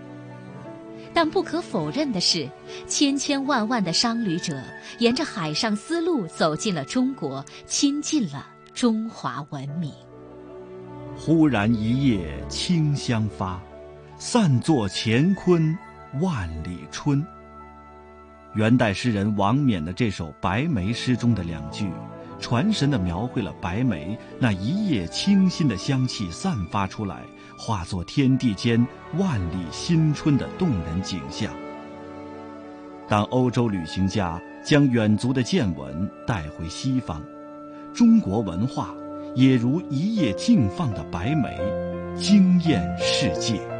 [1.12, 2.48] 但不可否认的是，
[2.86, 4.58] 千千万万的商旅者
[5.00, 9.92] 沿着海上丝路走进了中国，亲近了中华文明。
[11.14, 13.60] 忽然一夜清香发，
[14.18, 15.76] 散作乾坤。
[16.22, 17.22] 万里春。
[18.56, 21.90] 元代诗人王冕的这首《白梅》诗中的两句，
[22.40, 27.22] 传神地描绘了白梅那一夜清新的香气散发出来，
[27.58, 28.84] 化作天地间
[29.18, 31.52] 万里新春的动人景象。
[33.06, 37.22] 当欧洲旅行家将远足的见闻带回西方，
[37.92, 38.94] 中国文化
[39.34, 41.58] 也如一夜静放的白梅，
[42.18, 43.75] 惊艳世界。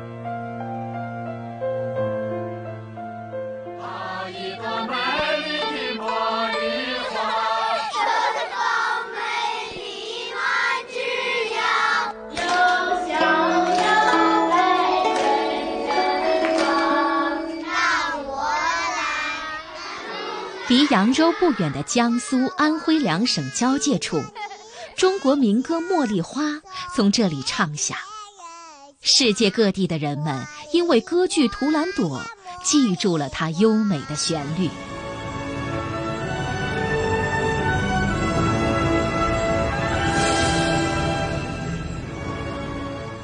[20.91, 24.23] 扬州不远的江苏、安徽两省交界处，
[24.95, 26.43] 中国民歌《茉莉花》
[26.95, 27.97] 从这里唱响。
[29.01, 32.21] 世界各地的人们因为歌剧《图兰朵》，
[32.63, 34.69] 记住了它优美的旋律。《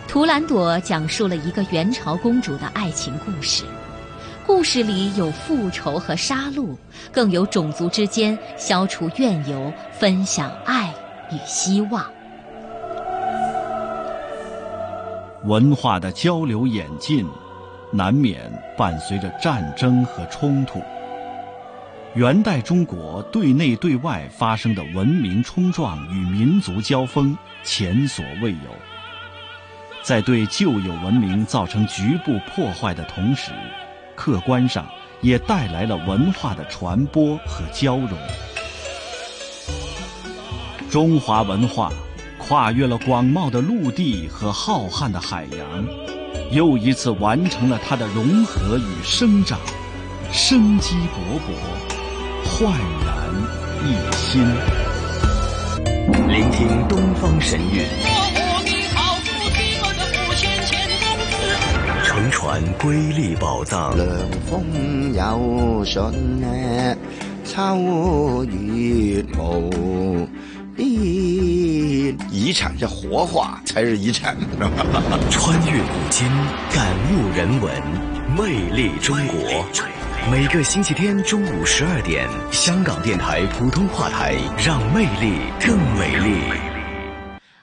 [0.08, 3.64] 图兰朵》讲述了一个元朝公主的爱情故事。
[4.54, 6.76] 故事里有复仇和杀戮，
[7.10, 10.92] 更有种族之间消除怨尤、分享爱
[11.30, 12.04] 与希望。
[15.44, 17.26] 文化的交流演进，
[17.90, 20.82] 难免伴随着战争和冲突。
[22.14, 28.70] 元代中国对内对外发生的文明冲撞与民族交锋前所未有，
[30.02, 33.50] 在对旧有文明造成局部破坏的同时。
[34.24, 34.86] 客观上
[35.20, 38.10] 也带来了文化的传播和交融。
[40.88, 41.92] 中华文化
[42.38, 45.84] 跨越了广袤的陆地和浩瀚的海洋，
[46.52, 49.58] 又一次完成了它的融合与生长，
[50.30, 51.50] 生机勃勃，
[52.48, 52.72] 焕
[53.04, 53.16] 然
[53.84, 54.40] 一新。
[56.28, 58.11] 聆听东方神韵。
[62.22, 64.08] 乘船瑰丽宝藏，凉
[64.48, 66.96] 风有信呢，
[67.44, 70.28] 秋月无
[70.76, 70.86] 边。
[72.30, 74.36] 遗产是活化才是遗产。
[75.30, 76.28] 穿越古今，
[76.72, 77.72] 感悟人文，
[78.38, 79.64] 魅力中国。
[80.30, 86.71] 每个星期天中午十二点，香港电台普通话台，让魅力更美丽。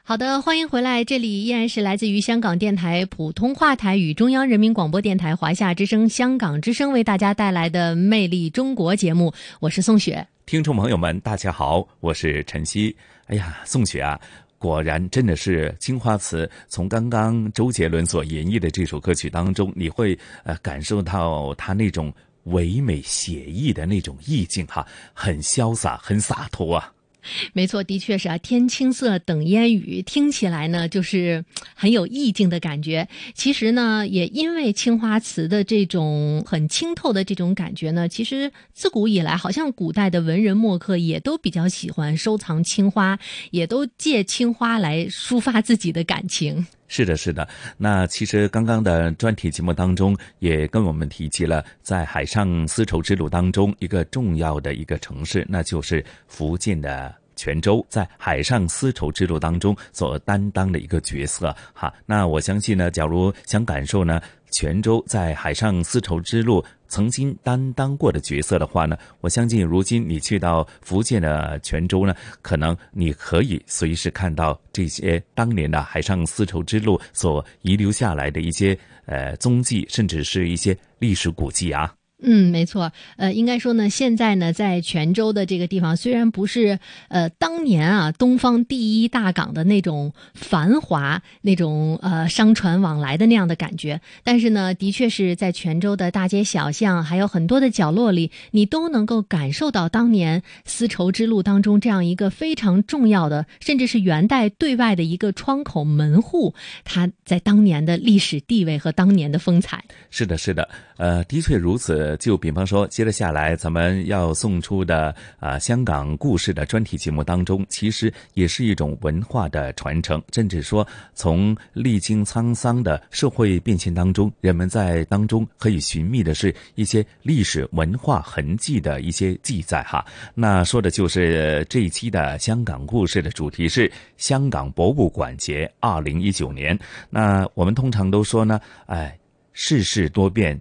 [0.09, 10.27] 好的，欢迎回来，这里依然是来自于香港电台普通话台与中央人民广播电台华夏之声、香港之声为大家带来的《魅力中国》节目，我是宋雪。
[10.47, 12.97] 听众朋友们，大家好，我是陈曦。
[13.27, 14.19] 哎呀，宋雪啊，
[14.57, 16.49] 果然真的是青花瓷。
[16.67, 22.11] 从刚刚周杰伦所演绎的这首歌曲当中，你会呃感受到他那种
[22.45, 26.91] 唯美写意的那种意境哈，很潇洒，很洒脱啊。
[27.53, 31.43] 没错，的确是啊，天青色等烟雨，听起来呢就是
[31.75, 33.07] 很有意境的感觉。
[33.33, 43.19] 其实呢，也因为青花瓷的这种很清透的这种感觉呢，其实自古以来，好像古代的文人墨客也都比较喜欢收藏青花，
[43.51, 46.65] 也都借青花来抒发自己的感情。
[46.89, 47.47] 是的，是的。
[47.77, 61.55] 那其实刚刚的专题节目当中也跟我们提及了，在海上丝绸之路当中一个重要的一个城市，那就是福建的泉州，在海上丝绸之路当中所担当的一个角色。
[61.73, 64.19] 哈，那我相信呢，假如想感受呢，
[64.51, 66.63] 泉州在海上丝绸之路。
[66.91, 81.93] 曾经担当过的角色的话呢，我相信如今你去到福建的泉州呢，可能你可以随时看到这些当年的海上丝绸之路所遗留下来的一些呃踪迹，甚至是一些历史古迹啊。
[82.21, 86.77] 嗯，没错，呃，应该说呢，现在呢，在泉州的这个地方，虽然不是
[87.07, 106.53] 呃当年啊东方第一大港的那种繁华、那种呃商船往来的那样的感觉，但是呢，的确是在泉州的大街小巷，还有很多的角落里，你都能够感受到当年丝绸之路当中这样一个非常重要的，甚至是元代对外的一个窗口门户，
[106.83, 109.81] 它在当年的历史地位和当年的风采。
[110.09, 112.08] 是的，是的，呃，的确如此。
[112.17, 130.05] 就比方说，接着下来咱们要送出的啊，香港故事的专题节目当中，其实也是一种文化的传承，甚至说从历经沧桑的社会变迁当中，人们在当中可以寻觅的是一些历史文化痕迹的一些记载哈。
[130.33, 136.77] 那说的就是这一期的香港故事的主题是香港博物馆节二零一九年。
[137.09, 139.17] 那我们通常都说呢，哎，
[139.53, 140.59] 世事多变。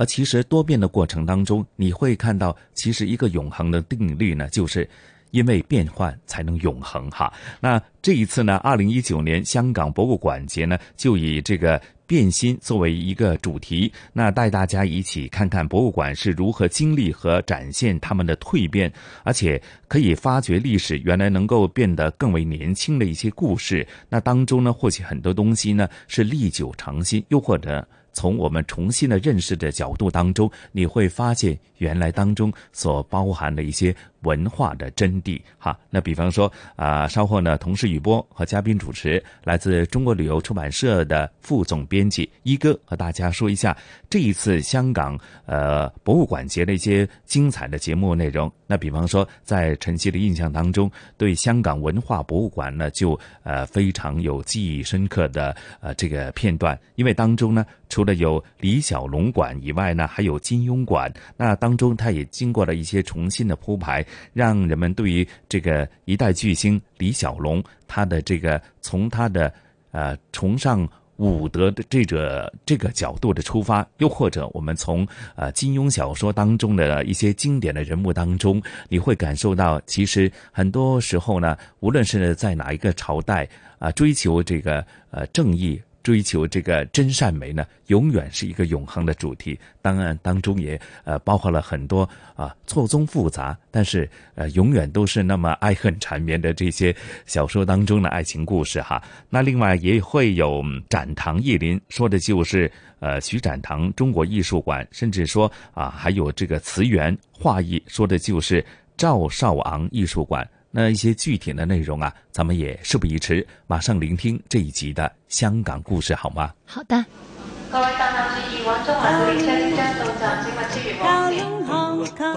[0.00, 4.88] 而其实多变的过程当中，你会看到，其实一个永恒的定律呢，就是
[5.30, 7.30] 因为变换才能永恒哈。
[7.60, 18.90] 那这一次呢，二零一九年香港博物馆节呢，就以这个变心作为一个主题，那带大家一起看看博物馆是如何经历和展现他们的蜕变，
[19.22, 23.86] 而且可以发掘历史原来能够变得更为年轻的一些故事。
[24.08, 27.86] 那当中呢，或许很多东西呢是历久常新，又或者。
[28.12, 35.40] 从我们重新的认识的角度当中，你会发现原来当中所包含的一些文化的真谛。
[35.58, 43.76] 哈，那比方说啊，稍后呢，同事雨波和嘉宾主持来自中国旅游出版社的副总编辑一哥和大家说一下
[44.08, 48.50] 这一次香港呃博物馆节的一些精彩的节目内容。
[48.66, 57.66] 那比方说，在晨曦的印象当中，对香港文化博物馆呢，就呃非常有记忆深刻的呃这个片段，因为当中呢。
[57.90, 61.12] 除了有李小龙馆以外呢，还有金庸馆。
[61.36, 69.52] 那当中，它也经过了一些重新的铺排，让人们对于这个一代巨星李小龙，他的这个从他的
[69.92, 75.06] 呃崇尚武德的这个这个角度的出发，又或者我们从
[75.36, 83.46] 呃金庸小说当中的一些经典的人物当中，你会感受到，其实很多时候呢，无论是在哪一个朝代
[83.78, 85.80] 啊，追求这个呃正义。
[86.02, 89.58] 追求这个真善美呢，永远是一个永恒的主题。
[89.82, 96.94] 当然，当中也呃包括了很多啊错综复杂，但是呃永远都是那么爱恨缠绵的这些
[97.26, 99.02] 小说当中的爱情故事哈。
[99.28, 102.70] 那另外也会有展堂艺林，说的就是
[103.00, 108.64] 呃徐展堂中国艺术馆，甚至说啊还有这个词源画艺，说的就是
[108.96, 110.48] 赵少昂艺术馆。
[110.70, 116.52] 那一些具体的内容啊，咱们也事不宜迟，马上聆听这一集的香港故事，好吗？
[116.64, 117.04] 好的。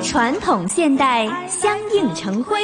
[0.03, 2.57] 传统现代相映成辉，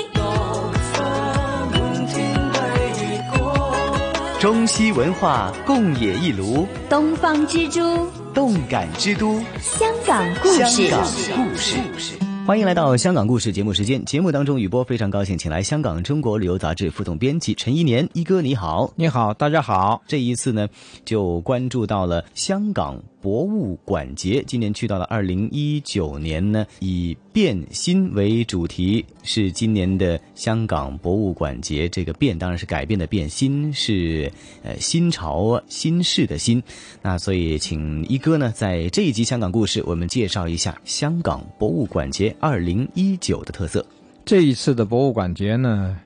[4.39, 10.89] 中西文化共冶一炉，东方之珠，动感之都，香港故事。
[10.89, 11.01] 香
[11.35, 12.28] 港故事。
[12.45, 14.03] 欢迎来到香港故事节目时间。
[14.05, 20.01] 节目当中，雨波非常高兴，请来香港《中国旅游杂志》副总编辑陈一年一哥，你好，你好，大家好。
[20.07, 20.67] 这一次呢，
[21.05, 22.99] 就关注到了香港。
[23.21, 31.89] 博物馆节今年去到了二零一九年呢，以变新为主题，是今年的香港博物馆节。
[31.89, 34.31] 这个变当然是改变的变，新是
[34.63, 36.61] 呃新潮新式的新。
[37.01, 43.85] 那所以请一哥呢，在这一集香港故事，我们介绍一下香港博物馆节二零一九的特色。
[44.23, 45.97] 这一次的博物馆节呢，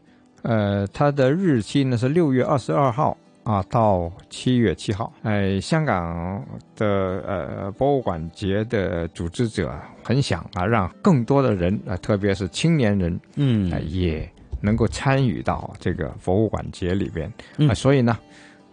[0.42, 3.18] 呃，它的日期呢是六月二十二号。
[3.44, 6.42] 啊，到七月七号，哎，香港
[6.78, 14.30] 的呃博物馆节的组织者很想啊，让更多的人啊，特别是青年人，嗯，也
[14.62, 17.30] 能够参与到这个博物馆节里边。
[17.68, 18.18] 啊，所以呢，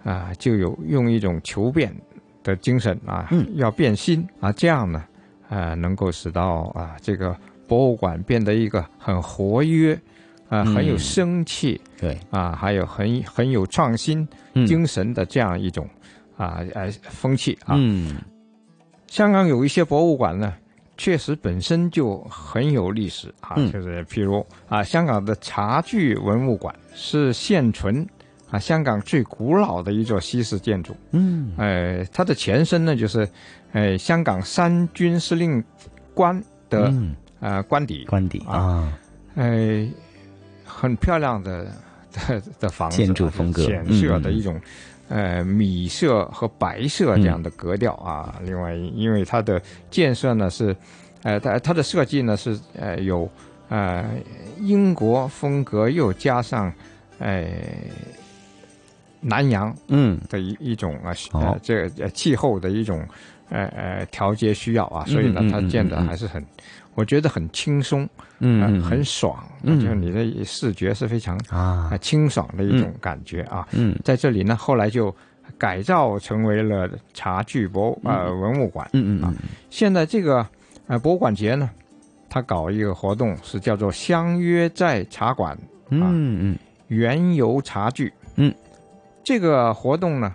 [0.04, 1.92] 啊，就有用一种求变
[2.44, 5.04] 的精神啊，要变新啊，这样呢，
[5.48, 10.00] 啊，能够使到啊这个博物馆变得一个很活跃。
[10.50, 14.26] 啊，很有生气，对啊，还有很很有创新
[14.66, 15.88] 精神的这样一种
[16.36, 17.76] 啊呃风气啊。
[17.78, 18.16] 嗯，
[19.06, 20.52] 香港有一些博物馆呢，
[20.96, 28.04] 确实本身就很有历史啊，就是譬如啊，香港的茶具文物馆是现存
[28.50, 30.96] 啊香港最古老的一座西式建筑。
[31.12, 33.28] 嗯，呃，它的前身呢，就是
[33.70, 35.62] 呃香港三军司令
[36.12, 36.92] 官的
[37.38, 38.04] 呃官邸。
[38.06, 38.92] 官邸啊，
[39.36, 39.88] 呃。
[40.80, 41.66] 很漂亮的
[42.10, 44.58] 的的房子，建筑风格，浅色的一种，
[45.10, 48.40] 呃，米色和白色这样的格调啊。
[48.44, 49.60] 另外，因为它的
[49.90, 50.74] 建设呢是，
[51.22, 53.28] 呃，它它的设计呢是呃有
[53.68, 54.08] 呃
[54.58, 56.72] 英国风格，又加上
[57.18, 57.46] 呃
[59.20, 63.06] 南洋嗯的一一种啊呃这气候的一种
[63.48, 66.44] 呃呃调节需要啊，所以呢，它建的还是很。
[66.96, 68.06] 我觉得很轻松，
[68.40, 73.66] 嗯，很爽，就是你的视觉是非常啊清爽的一种感觉啊。
[73.70, 75.14] 嗯，在这里呢，后来就
[75.56, 78.86] 改造成为了茶具博呃文物馆。
[78.92, 79.36] 嗯嗯嗯。
[79.70, 80.46] 现在这个
[80.88, 81.70] 呃博物馆节呢，
[82.28, 85.56] 他搞一个活动是叫做“相约在茶馆”，
[85.90, 86.58] 嗯嗯，
[86.88, 88.12] 原油茶具。
[88.34, 88.52] 嗯，
[89.30, 90.34] 这个活动呢，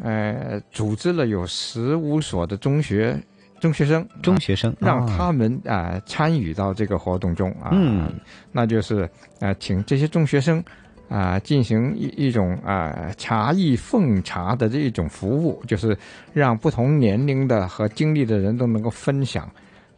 [0.00, 3.22] 呃，组织了有十五所的中学。
[3.60, 8.10] 中学生，中学生，让他们啊参与到这个活动中啊，嗯，
[8.50, 9.06] 那就是
[9.40, 10.62] 啊，请这些中学生
[11.10, 15.96] 啊进行一一种啊茶艺奉茶的这一种服务，就是
[16.32, 19.46] 让不同年龄的和经历的人都能够分享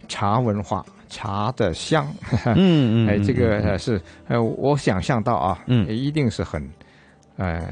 [0.08, 2.06] 茶文化、茶的香。
[2.44, 6.62] 嗯 嗯，哎，这个是呃，我想象到啊，嗯，一定是很
[7.36, 7.68] 呃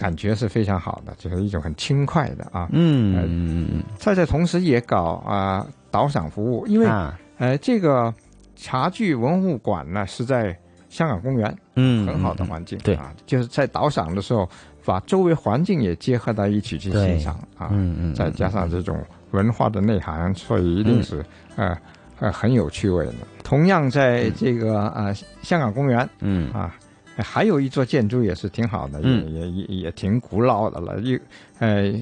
[0.00, 2.66] 感觉是非常好的，就是一种很轻快的啊。
[2.72, 3.82] 嗯嗯嗯。
[3.98, 8.12] 在这同时也搞啊导赏服务，因为啊呃这个
[8.56, 14.48] 茶具文物馆呢是在香港公园，嗯，很好的环境，对啊，就是在导赏的时候
[14.86, 18.98] 把周围环境也结合到一起去欣赏啊，嗯嗯，再加上这种
[19.32, 21.22] 文化的内涵，所以一定是
[21.56, 21.76] 呃
[22.20, 23.14] 呃很有趣味的。
[23.44, 26.74] 同样在这个呃香港公园，嗯啊。
[27.20, 31.00] 还有一座建筑也是挺好的，也也也也挺古老的了。
[31.00, 31.18] 一，
[31.58, 31.92] 呃，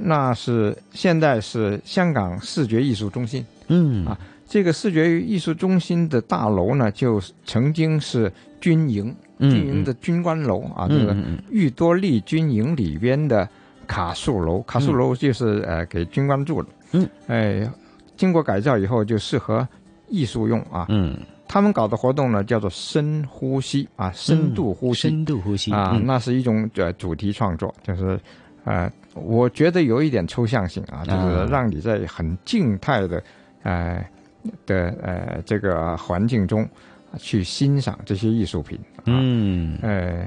[0.00, 3.44] 那是现在是香港视觉艺术中心。
[3.68, 11.16] 嗯啊，这个视觉艺术中心的大楼呢，就曾经是军营，军营的军官楼啊，就是
[11.50, 13.48] 裕多利军营里边的
[13.86, 14.62] 卡素楼。
[14.62, 16.68] 卡素楼就是呃给军官住的。
[16.92, 17.70] 嗯，哎，
[18.16, 19.66] 经过改造以后就适合
[20.08, 20.86] 艺术用啊。
[20.88, 21.16] 嗯。
[21.48, 28.20] 他们搞的活动呢，叫做深呼吸啊，深度呼吸，深度呼吸啊，那是一种呃主题创作，就是
[28.64, 33.22] 呃，我觉得有一点抽象性啊，就是让你在很静态的
[33.62, 34.04] 呃
[34.66, 36.68] 的呃这个环境中
[37.16, 40.26] 去欣赏这些艺术品，嗯，呃，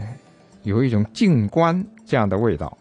[0.64, 2.76] 有一种静观这样的味道。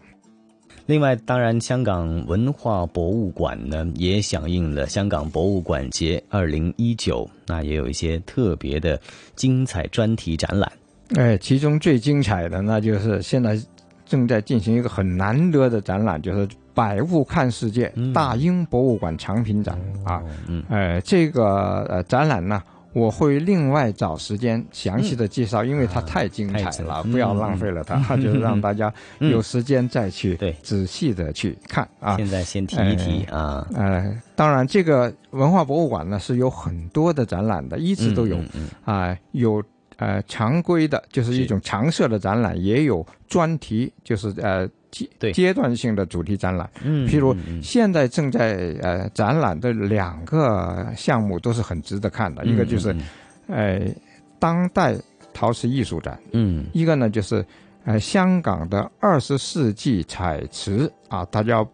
[0.91, 9.01] 另外，当然，香港文化博物馆呢也响应了香港博物馆节二零一九，那也有一些特别的
[9.37, 10.73] 精彩专题展览。
[11.15, 13.57] 哎，其中最精彩的那就是现在
[14.05, 20.21] 正在进行一个很难得的展览，就是“百物看世界”大英博物馆藏品展啊。
[20.49, 22.61] 嗯，呃，这个呃展览呢。
[22.93, 32.17] 我会另外找时间详细的介绍，因为它太精彩了，不要浪费了它，就是让大家有时间再去仔细的去看啊。
[32.17, 33.67] 现在先提一提啊。
[33.75, 38.39] 呃，当然，这个文化博物馆呢是有很多的展览的，一直都有
[38.85, 39.63] 啊，有
[39.97, 41.33] 呃常规的，就是。
[41.33, 44.69] 一种常设的展览，也有专题，就是呃。
[44.91, 52.95] 阶阶段性的主题展览，嗯，譬如现在正在呃展览的两个项目都是很值得看的，一个就是，
[53.47, 53.81] 呃，
[54.39, 54.97] 当代
[55.33, 57.45] 陶瓷艺术展，嗯，一个呢就是
[57.85, 61.65] 呃香港的二十世纪彩瓷啊，大家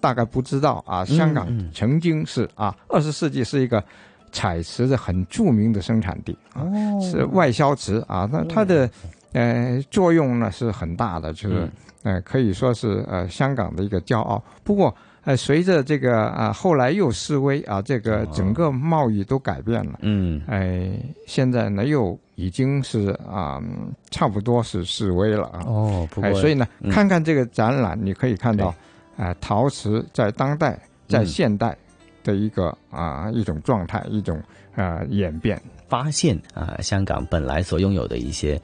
[0.00, 3.82] 大概不知道啊，香港曾经是啊二十世纪是一个
[4.30, 6.62] 彩瓷的很著名的生产地啊，
[7.00, 8.88] 是外销瓷啊，那它的
[9.32, 11.68] 呃作用呢是很大的，就是。
[12.04, 14.42] 呃，可以说是呃香港的一个骄傲。
[14.64, 20.00] 不过，呃，随着这个啊后来又示威啊，这个整个贸易都改变了。
[20.02, 20.90] 嗯，哎，
[21.28, 23.62] 现在呢又已经是啊
[24.10, 25.62] 差不多是示威了啊。
[25.64, 28.74] 哦，不过，所以呢，看看这个展览，你可以看到，
[29.16, 30.76] 啊，陶瓷在当代、
[31.06, 31.78] 在现代
[32.24, 34.42] 的一个啊一种状态，一种
[34.74, 35.62] 啊演变。
[35.88, 38.58] 发现啊，香港本来所拥有的一些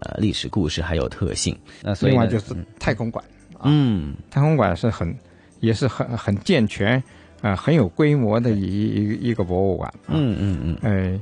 [0.00, 1.56] 呃历史故事还有特性。
[1.82, 3.24] 那所以另外就是太空馆，
[3.62, 5.14] 嗯，太空馆是很
[5.60, 7.02] 也是很很健全
[7.40, 9.92] 啊，很有规模的一一一个博物馆。
[10.08, 10.78] 嗯嗯嗯。
[10.82, 11.20] 哎，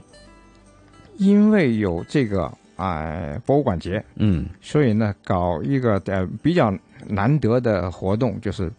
[1.19, 3.15] 因为有这个啊
[3.45, 6.73] 博物馆节，嗯，所以呢搞一个呃比较
[7.07, 8.71] 难得的活动就是。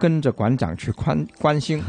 [0.00, 1.82] 跟着馆长去关关心，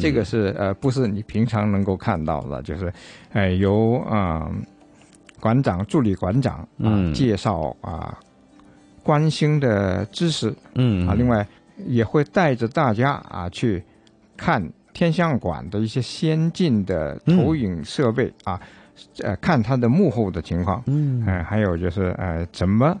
[0.00, 2.90] 这个是呃不是你平常能够看到的，就是，
[3.34, 4.50] 呃由啊
[5.40, 8.18] 馆长助理馆长啊介绍啊
[9.02, 11.46] 关心的知识，嗯啊另外
[11.86, 13.82] 也会带着大家啊去
[14.36, 14.62] 看
[14.92, 18.60] 天象馆的一些先进的投影设备啊，
[19.22, 21.24] 呃看它的幕后的情况，嗯。
[21.44, 22.96] 还有就是呃怎么。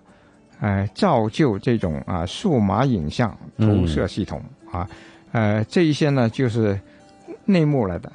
[0.60, 4.84] 呃，造就这种啊数码影像投射系统啊，
[5.30, 6.76] 呃，这一些呢就是
[7.48, 8.12] 内幕来的。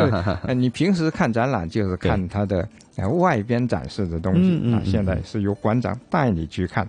[0.54, 2.66] 你平时看展览就是看它的
[3.18, 6.86] 外边展示的东西啊，现在是由馆长带你去看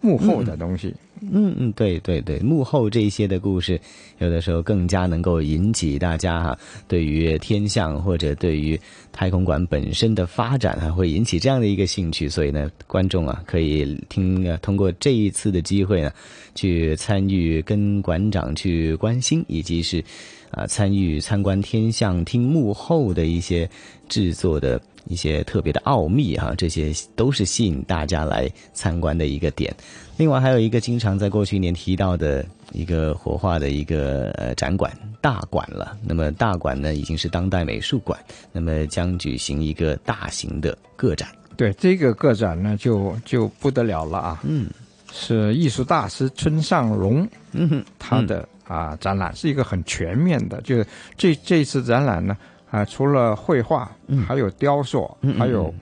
[0.00, 0.94] 幕后的东西。
[1.32, 3.80] 嗯嗯，对对对，幕后这些的故事，
[4.18, 8.78] 有的时候更加能够引起大家哈对于天象或者对于
[9.12, 12.28] 太空馆本身的发展啊，会引起这样的一个兴趣。
[12.28, 16.10] 所以呢，观众啊可以听通过这一次的机会呢，
[16.54, 20.04] 去参与跟馆长去关心，以及是
[20.50, 23.68] 啊参与参观天象厅幕后的一些
[24.08, 29.74] 制作的一些特别的奥秘哈，这些都是吸引大家来参观的一个点。
[30.16, 35.96] 另外还有一个经常在过去一年提到的一个活化的一个呃展馆大馆了。
[36.04, 38.18] 那么大馆呢已经是当代美术馆，
[38.52, 41.28] 那么将举行一个大型的个展。
[41.56, 44.40] 对这个个展呢就就不得了了啊！
[44.42, 44.68] 嗯，
[45.12, 50.84] 是艺术大师村上隆，嗯，他的啊展览是一个很全面的，就是
[51.16, 52.36] 这这次展览呢
[52.74, 53.88] 啊除了绘画，
[54.26, 55.08] 还有雕塑，
[55.38, 55.72] 还有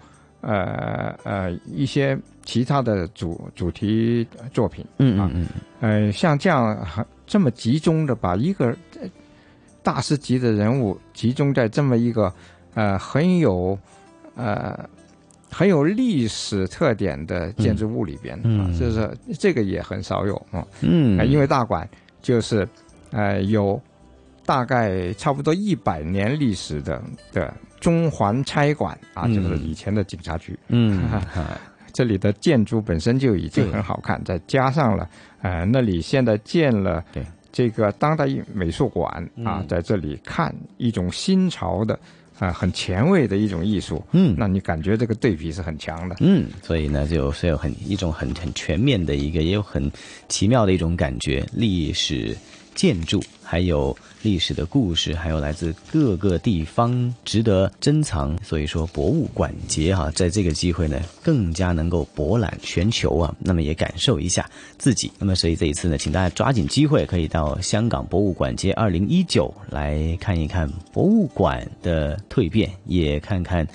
[0.42, 5.46] 呃呃一些其他的主主题作品，嗯嗯嗯，
[5.80, 8.76] 呃，像这样很这么集中的把一个
[9.82, 12.30] 大师级的人物集中在这么一个
[12.74, 13.78] 呃很有
[14.34, 14.78] 呃
[15.50, 18.60] 很有历史特点的建筑物里边，嗯。
[18.60, 21.18] 啊，就是这个也很少有啊，嗯。
[21.18, 21.88] 呃因为大馆
[22.20, 22.68] 就是
[23.12, 23.80] 呃有
[24.44, 29.34] 大概差不多一百年历史的的中环差馆啊，嗯。
[29.34, 31.08] 就是以前的警察局，嗯。
[31.92, 35.08] 这里的建筑本身就已经很好看，再加上了
[35.42, 37.04] 呃那里现在建了
[37.52, 39.06] 这个当代美术馆
[39.44, 41.98] 啊嗯，在这里看一种新潮的。
[42.38, 49.88] 啊、很前卫的一种艺术，嗯，那你感觉这个对比是很强的，嗯，所以呢，就是有很一种很很全面的一个，也有很
[50.26, 52.36] 奇妙的一种感觉，历史
[52.74, 58.38] 建筑，还有历史的故事，还有来自各个地方值得珍藏。
[58.42, 64.48] 所以说，博物馆节哈、在这个机会呢，更加能够博览全球啊，那么也感受一下
[64.78, 65.10] 自己。
[65.18, 73.66] 那么，所以这一次呢，请大家抓紧机会，可以到香港博物馆街二零一九来看一看博物馆的蜕变，也看看。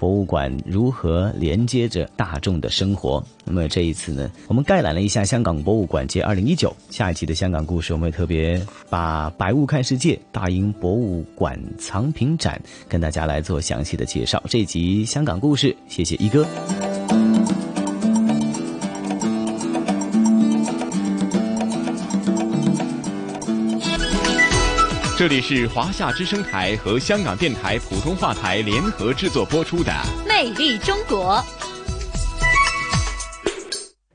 [0.00, 3.22] 博物馆如何连接着大众的生活？
[3.44, 6.74] 那么这一次呢，我们概览了一下香港博物馆节二零一九。
[6.88, 14.42] 下一期的香港故事，我们会特别把《百物看世界》大英博物馆藏品展跟大家来做详细的介绍。
[14.48, 16.46] 这集香港故事，谢谢一哥。
[25.20, 29.92] 这里是华夏之声台和香港电台普通话台联合制作播出的
[30.26, 31.34] 《魅力中国》。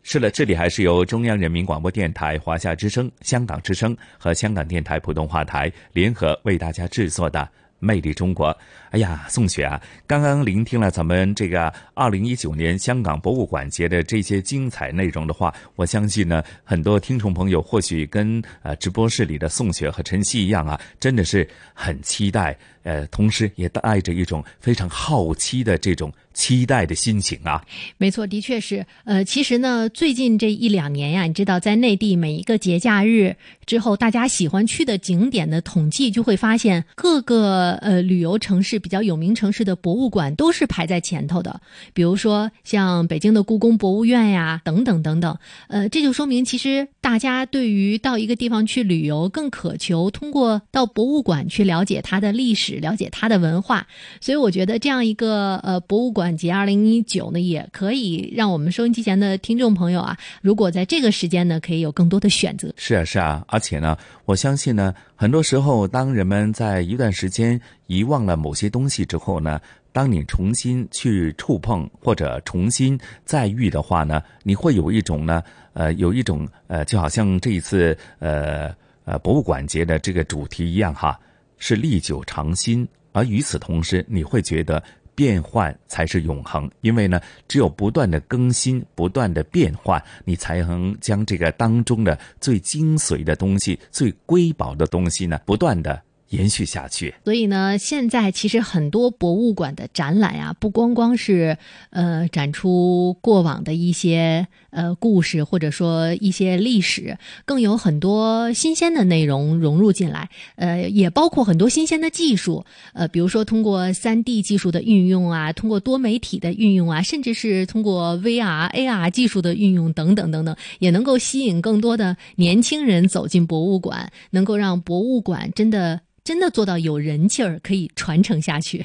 [0.02, 7.40] 是的，这里还是由中央人民广播电台、华夏之声、香港之声和香港电台普通话台联合为大家制作的
[7.80, 8.50] 《魅力中国》。
[8.92, 27.66] 哎呀，宋雪啊，刚刚聆听了咱们这个二零一九年香港博物馆节的这些精彩内容的话，我相信呢，很多听众朋友或许跟呃直播室里的宋雪和晨曦一样啊，真的是很期待，呃，同时也带着一种非常好奇的这种期待的心情啊。
[27.98, 28.86] 没错，的确是。
[29.06, 41.60] 呃，其实呢，最近这一两年呀，你知道，在内地每一个节假日之后，大家喜欢去的景点的统计，就会发现各个呃旅游城市比较有名城市的博物馆都是排在前头的。
[41.94, 45.36] 比如说像北京的故宫博物院呀，等等等等。
[45.70, 53.86] 呃，这就说明其实大家对于到一个地方去旅游，更渴求通过到博物馆去了解它的历史，了解它的文化。
[54.20, 62.74] 所以我觉得这样一个呃博物馆节二零一九呢，也可以让我们收音机前的听众朋友啊，如果在这个时间呢，可以有更多的选择。
[62.78, 69.60] 是啊，是啊，而且呢，我相信呢，很多时候，当人们在一段时间遗忘了某些东西之后呢，
[69.92, 75.42] 当你重新去触碰或者重新再遇的话呢，你会有一种呢，
[75.74, 78.74] 呃，有一种呃，就好像这一次呃
[79.06, 81.20] 呃博物馆节的这个主题一样哈，
[81.58, 84.84] 是历久常新，而与此同时，你会觉得。
[85.18, 96.02] 变换才是永恒，因为呢，只有不断的更新、不断的变换，你才能将这个当中的最精髓的东西、最瑰宝的东西呢，不断的
[96.36, 97.14] 延续下去。
[97.24, 101.58] 所以呢，现在其实很多博物馆的展览呀、不光光是
[101.92, 110.30] 呃展出过往的一些呃故事，或者说一些历史，更有很多新鲜的内容融入进来。
[110.56, 126.02] 呃，也包括很多新鲜的技术，呃，比如说通过三 D 技术的运用啊，通过多媒体的运用啊，甚至是通过 VR、AR 技术的运用等等等等，也能够吸引更多的年轻人走进博物馆，能够让博物馆真的。
[126.26, 128.84] 真的做到有人气儿，可以传承下去。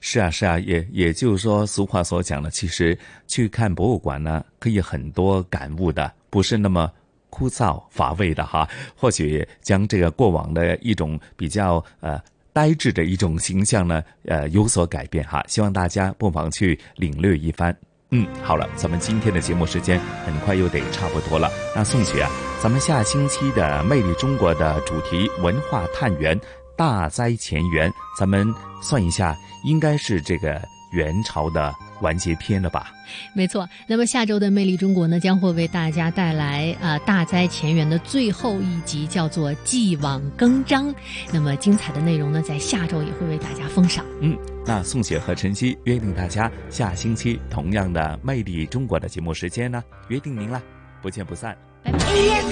[0.00, 6.90] 是啊，是啊，也也就是说，俗话所讲的，其实去看博物馆呢，可以很多感悟的，不是那么
[7.28, 8.66] 枯燥乏味的哈。
[8.96, 12.18] 或许将这个过往的一种比较呃
[12.54, 15.44] 呆滞的一种形象呢，呃有所改变哈。
[15.46, 17.76] 希望大家不妨去领略一番。
[18.10, 21.50] 嗯，好了，咱们今天的节目时间很快又得差不多了。
[21.76, 22.30] 那宋雪啊，
[22.62, 26.40] 咱们下星期的《魅力中国》的主题文化探源。
[26.78, 30.62] 大灾前缘，咱们算一下，应该是这个
[30.92, 32.92] 元朝的完结篇了吧？
[33.34, 33.68] 没错。
[33.88, 40.94] 那么下周的《魅力中国》呢，将会为大家带来呃大灾前缘的最后一集，叫做“继往更张”。
[41.34, 44.04] 那么精彩的内容呢，在下周也会为大家奉上。
[44.20, 50.62] 嗯，那宋雪和晨曦约定大家下星期同样的《魅力中国》的节目时间呢，约定您了，
[51.02, 51.56] 不见不散。
[51.82, 52.48] 拜拜。